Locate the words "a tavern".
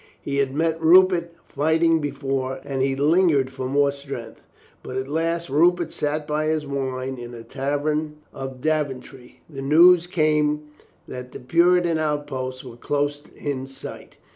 7.35-8.15